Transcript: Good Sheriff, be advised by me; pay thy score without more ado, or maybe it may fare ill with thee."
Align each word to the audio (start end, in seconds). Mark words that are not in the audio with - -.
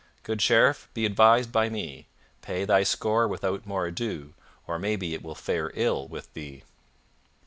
Good 0.23 0.41
Sheriff, 0.41 0.89
be 0.95 1.05
advised 1.05 1.51
by 1.51 1.69
me; 1.69 2.07
pay 2.41 2.65
thy 2.65 2.81
score 2.81 3.27
without 3.27 3.67
more 3.67 3.85
ado, 3.85 4.33
or 4.65 4.79
maybe 4.79 5.13
it 5.13 5.23
may 5.23 5.35
fare 5.35 5.69
ill 5.75 6.07
with 6.07 6.33
thee." 6.33 6.63